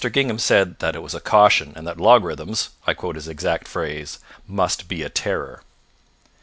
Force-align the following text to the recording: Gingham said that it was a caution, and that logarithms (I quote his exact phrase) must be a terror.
Gingham 0.11 0.39
said 0.39 0.79
that 0.79 0.95
it 0.95 1.03
was 1.03 1.13
a 1.13 1.19
caution, 1.19 1.73
and 1.75 1.85
that 1.85 1.99
logarithms 1.99 2.69
(I 2.87 2.95
quote 2.95 3.13
his 3.13 3.27
exact 3.27 3.67
phrase) 3.67 4.17
must 4.47 4.87
be 4.87 5.03
a 5.03 5.09
terror. 5.09 5.61